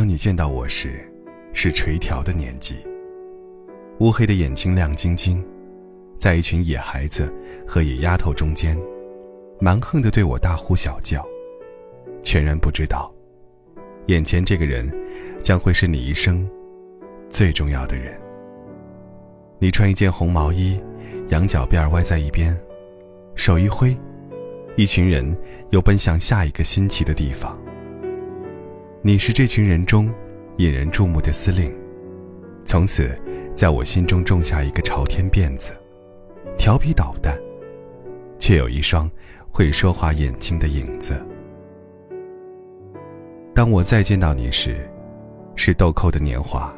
[0.00, 0.98] 当你见到我时，
[1.52, 2.76] 是垂髫的年纪。
[3.98, 5.44] 乌黑的眼睛亮晶晶，
[6.16, 7.30] 在一群野孩子
[7.68, 8.80] 和野丫头中间，
[9.60, 11.22] 蛮横地对我大呼小叫，
[12.22, 13.14] 全然不知道，
[14.06, 14.90] 眼前这个人，
[15.42, 16.48] 将会是你一生
[17.28, 18.18] 最重要的人。
[19.58, 20.80] 你穿一件红毛衣，
[21.28, 22.58] 羊角辫歪在一边，
[23.34, 23.94] 手一挥，
[24.78, 25.38] 一群人
[25.72, 27.59] 又奔向下一个新奇的地方。
[29.02, 30.12] 你是这群人中
[30.58, 31.74] 引人注目的司令，
[32.66, 33.18] 从此
[33.54, 35.72] 在我心中种下一个朝天辫子，
[36.58, 37.34] 调皮捣蛋，
[38.38, 39.10] 却有一双
[39.50, 41.18] 会说话眼睛的影子。
[43.54, 44.86] 当我再见到你时，
[45.56, 46.70] 是豆蔻的年华，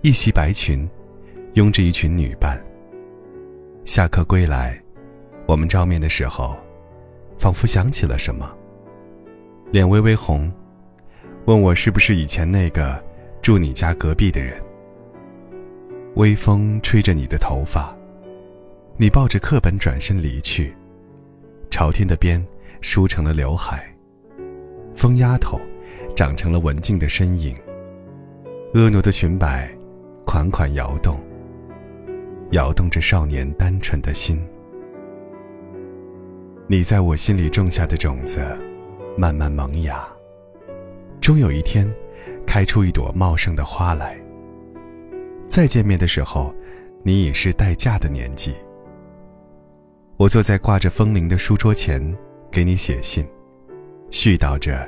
[0.00, 0.88] 一袭白裙。
[1.52, 2.60] 拥着一群女伴。
[3.84, 4.76] 下课归来，
[5.46, 6.56] 我们照面的时候，
[7.38, 8.50] 仿佛想起了什么，
[9.70, 10.52] 脸微微红，
[11.46, 13.02] 问我是不是以前那个
[13.42, 14.58] 住你家隔壁的人。
[16.14, 17.94] 微风吹着你的头发，
[18.96, 20.74] 你抱着课本转身离去，
[21.70, 22.42] 朝天的边
[22.80, 23.84] 梳成了刘海，
[24.94, 25.60] 疯丫头
[26.16, 27.54] 长成了文静的身影，
[28.72, 29.68] 婀娜的裙摆
[30.24, 31.20] 款款摇动。
[32.50, 34.40] 摇动着少年单纯的心。
[36.68, 38.46] 你在我心里种下的种子，
[39.18, 40.06] 慢慢萌芽，
[41.24, 41.90] 终有一天，
[42.46, 44.14] 开出一朵茂盛的花来。
[45.48, 46.54] 再见面的时候，
[47.02, 48.54] 你已是待嫁的年纪。
[50.18, 52.14] 我坐在挂着风铃的书桌前，
[52.50, 53.26] 给你写信，
[54.10, 54.86] 絮叨着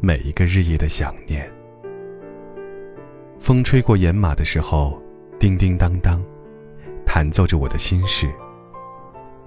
[0.00, 1.52] 每一个日夜的想念。
[3.38, 4.98] 风吹过野马的时候，
[5.38, 6.18] 叮叮当当。
[7.04, 8.32] 弹奏着我的心事。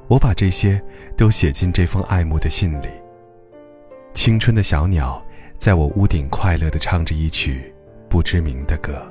[0.08, 0.80] 我把这些
[1.18, 2.90] 都写进这封爱慕的信里。
[4.14, 5.20] 青春的小鸟
[5.58, 7.73] 在我屋顶快乐地唱着一曲
[8.08, 9.02] 不知名的歌。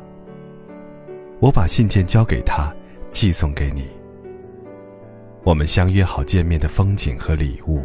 [1.40, 2.72] 我把信件交给他，
[3.12, 3.88] 寄送给你。
[5.44, 7.84] 我们相约好见面的风景和礼物。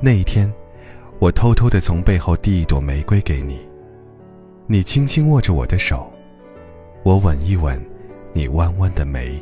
[0.00, 0.50] 那一天，
[1.18, 3.68] 我偷偷地从背后递一朵玫瑰给你。
[4.66, 6.10] 你轻轻握着我的手，
[7.02, 7.80] 我吻一吻
[8.32, 9.38] 你弯弯的眉。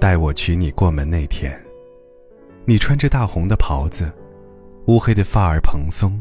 [0.00, 1.56] 待我娶你过门那天，
[2.64, 4.12] 你穿着大红的袍子，
[4.86, 6.20] 乌黑的发儿蓬松，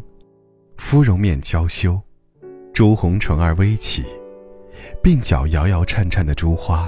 [0.77, 1.99] 芙蓉面娇羞，
[2.71, 4.03] 朱红唇儿微起，
[5.01, 6.87] 鬓角摇摇颤颤的珠花，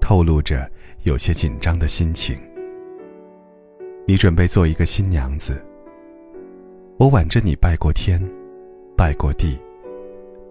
[0.00, 0.70] 透露着
[1.02, 2.38] 有些紧张的心情。
[4.06, 5.62] 你准备做一个新娘子，
[6.96, 8.18] 我挽着你拜过天，
[8.96, 9.60] 拜过地，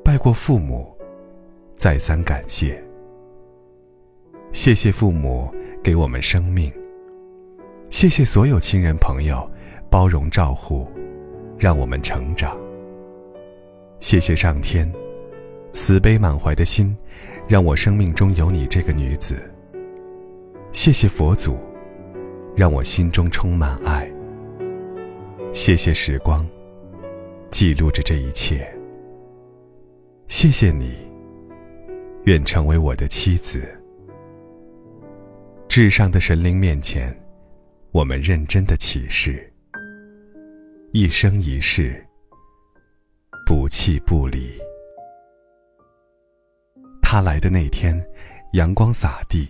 [0.05, 0.95] 拜过父母，
[1.75, 2.81] 再三感谢。
[4.51, 5.51] 谢谢父母
[5.83, 6.71] 给我们生命，
[7.89, 9.49] 谢谢所有亲人朋友
[9.89, 10.87] 包容照护，
[11.57, 12.57] 让我们成长。
[13.99, 14.91] 谢谢上天，
[15.71, 16.95] 慈悲满怀的心，
[17.47, 19.51] 让我生命中有你这个女子。
[20.71, 21.57] 谢谢佛祖，
[22.55, 24.09] 让我心中充满爱。
[25.51, 26.47] 谢谢时光，
[27.49, 28.71] 记录着这一切。
[30.27, 30.95] 谢谢你，
[32.25, 33.67] 愿成为我的妻子。
[35.67, 37.19] 至上的神灵面前，
[37.91, 39.48] 我们认真的起誓：
[41.01, 42.05] 一生一世，
[43.45, 44.51] 不弃不离。
[47.01, 47.97] 他来的那天，
[48.51, 49.47] 阳光洒地，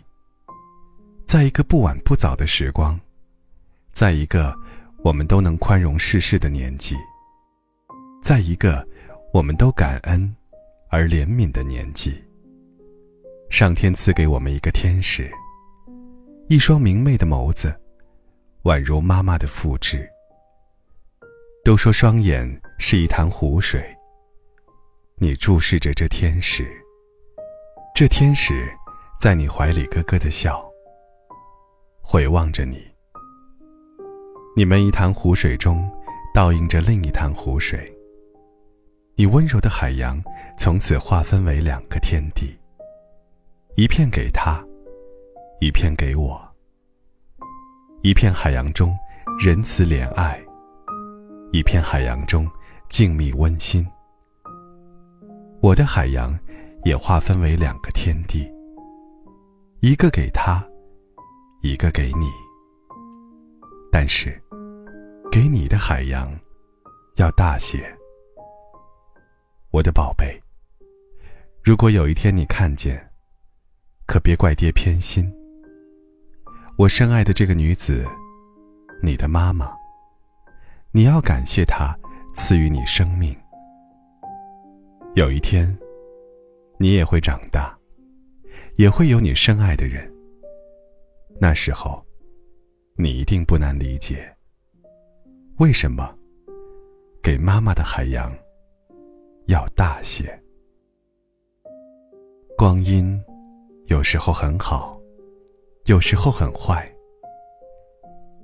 [1.25, 2.99] 在一个不晚不早的时光，
[3.91, 4.55] 在一个
[5.03, 6.93] 我们都能宽容世事的年纪，
[8.21, 8.87] 在一个
[9.33, 10.31] 我们都感恩
[10.91, 12.23] 而怜悯的年纪，
[13.49, 15.27] 上天赐给我们一个天使。
[16.47, 17.75] 一双明媚的眸子，
[18.65, 20.07] 宛如妈妈的复制。
[21.69, 23.79] 都说双眼是一潭湖水。
[25.17, 26.67] 你注视着这天使，
[27.93, 28.67] 这天使
[29.21, 30.67] 在你怀里咯咯的笑，
[32.01, 32.81] 回望着你。
[34.57, 35.87] 你们一潭湖水中
[36.33, 37.95] 倒映着另一潭湖水。
[39.15, 40.19] 你温柔的海洋
[40.57, 42.59] 从此划分为两个天地，
[43.75, 44.59] 一片给他。
[45.59, 46.41] 一片给我，
[48.01, 48.97] 一片海洋中
[49.39, 50.43] 仁慈怜爱，
[51.51, 52.47] 一片海洋中
[52.89, 53.85] 静谧温馨。
[55.61, 56.37] 我的海洋
[56.85, 58.47] 也划分为两个天地，
[59.79, 60.63] 一个给他，
[61.61, 62.29] 一个给你。
[63.91, 64.39] 但是，
[65.31, 66.31] 给你的海洋
[67.15, 67.97] 要大些，
[69.71, 70.39] 我的宝贝。
[71.63, 73.09] 如果有一天你看见，
[74.05, 75.27] 可别怪爹偏心。
[76.77, 78.05] 我深爱的这个女子，
[79.03, 79.69] 你的妈妈，
[80.91, 81.95] 你要感谢他
[82.33, 83.35] 赐予你生命。
[85.13, 85.77] 有一天，
[86.79, 87.77] 你也会长大，
[88.75, 90.11] 也会有你深爱的人。
[91.39, 92.03] 那时候，
[92.95, 94.35] 你一定不难理解，
[95.59, 96.11] 为什么
[97.21, 98.35] 给妈妈的海洋
[99.45, 100.41] 要大些。
[102.57, 103.23] 光阴
[103.85, 104.99] 有时候很好，
[105.85, 106.91] 有时候很坏。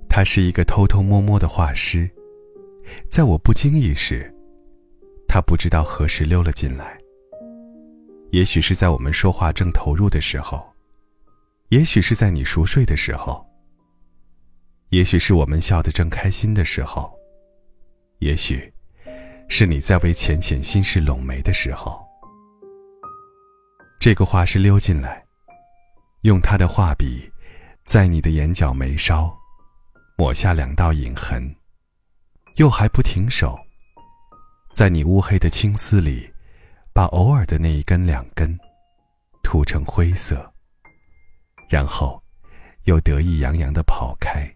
[0.08, 2.10] 他是一个偷偷摸摸的画师，
[3.10, 4.34] 在我不经意时，
[5.28, 6.98] 他不知道何时溜了进来。
[8.32, 10.66] 也许是在我们说话正投入的时候，
[11.70, 13.46] 也许是在你熟睡的时候，
[14.90, 17.14] 也许是我们笑得正开心的时候，
[18.20, 18.72] 也许
[19.48, 22.04] 是你在为浅浅心事拢眉的时候。
[24.00, 25.24] 这个画师溜进来，
[26.22, 27.32] 用他的画笔，
[27.86, 29.34] 在你的眼角眉梢。
[30.18, 31.54] 抹下两道影痕，
[32.58, 33.60] 又还不停手，
[34.74, 36.32] 在你乌黑的青丝里，
[36.94, 38.58] 把偶尔的那一根两根
[39.44, 40.50] 涂成灰色，
[41.70, 42.22] 然后
[42.86, 44.50] 又得意洋洋的跑开。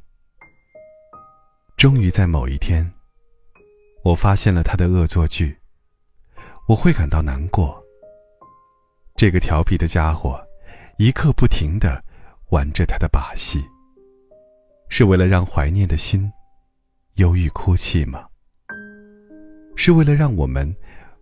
[1.76, 2.90] 终于在某一天，
[4.04, 5.58] 我发现了他的恶作剧，
[6.68, 7.84] 我会感到难过。
[9.18, 10.42] 这个调皮的家伙，
[10.98, 12.02] 一刻不停的
[12.52, 13.62] 玩着他的把戏。
[14.88, 16.32] 是为了让怀念的心
[17.20, 18.26] 忧郁哭泣吗？
[19.76, 20.74] 是为了让我们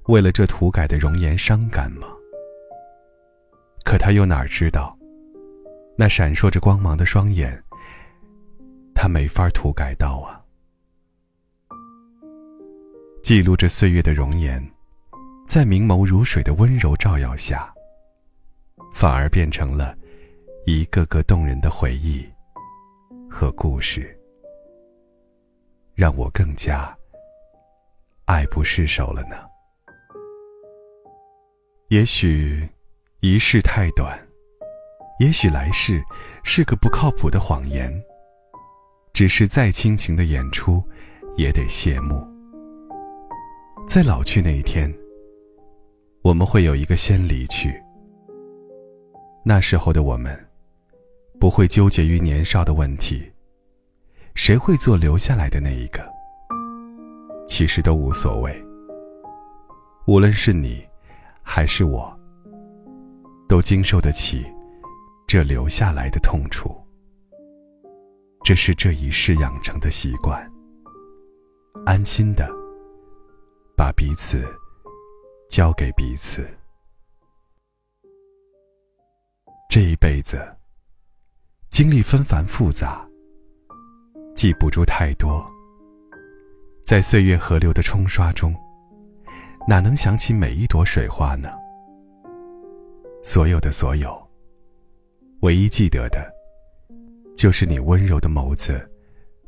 [0.05, 2.07] 为了这涂改的容颜伤感吗？
[3.83, 4.95] 可他又哪儿知道，
[5.97, 7.59] 那闪烁着光芒的双眼，
[8.93, 10.39] 他没法涂改到啊！
[13.23, 14.63] 记录着岁月的容颜，
[15.47, 17.73] 在明眸如水的温柔照耀下，
[18.93, 19.97] 反而变成了
[20.67, 22.23] 一个个动人的回忆。
[23.29, 24.16] 和故事，
[25.97, 26.95] 让我更加
[28.25, 29.35] 爱不释手了呢。
[31.87, 32.69] 也许
[33.21, 34.15] 一世太短，
[35.19, 36.03] 也许来世
[36.43, 37.91] 是个不靠谱的谎言。
[39.11, 40.83] 只是再亲情的演出，
[41.35, 42.23] 也得谢幕。
[43.87, 44.93] 在老去那一天，
[46.21, 47.73] 我们会有一个先离去。
[49.43, 50.47] 那时候的我们。
[51.39, 53.31] 不会纠结于年少的问题，
[54.37, 56.07] 谁会做留下来的那一个？
[57.47, 58.63] 其实都无所谓。
[60.05, 60.87] 无论是你，
[61.41, 62.15] 还是我，
[63.49, 64.45] 都经受得起
[65.27, 66.69] 这留下来的痛楚。
[68.43, 70.39] 这是这一世养成的习惯。
[71.83, 72.47] 安心的
[73.75, 74.45] 把彼此
[75.49, 76.47] 交给彼此，
[79.67, 80.39] 这一辈子。
[81.71, 83.06] 经历纷繁复杂，
[84.37, 85.43] 记不住太多。
[86.85, 88.55] 在岁月河流的冲刷中，
[89.67, 91.49] 哪能想起每一朵水花呢？
[93.23, 94.15] 所有的所有，
[95.39, 96.31] 唯一记得的，
[97.35, 98.87] 就是你温柔的眸子，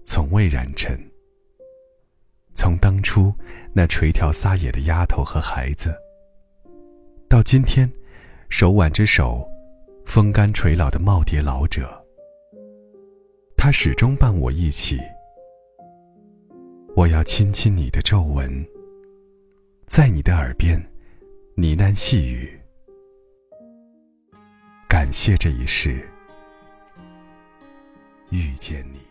[0.03, 0.99] 从未染尘。
[2.55, 3.31] 从当初
[3.71, 5.93] 那垂髫撒野的丫头和孩子，
[7.29, 7.87] 到今天
[8.49, 9.47] 手挽着手，
[10.03, 11.98] 风干垂老的耄耋老者。
[13.69, 14.97] 他始终伴我一起。
[16.95, 18.65] 我要亲亲你的皱纹，
[19.85, 20.75] 在你的耳边
[21.53, 22.59] 呢喃细语。
[24.87, 26.01] 感谢这一世
[28.31, 29.08] 遇见你。